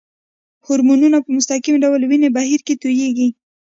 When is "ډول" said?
1.83-2.01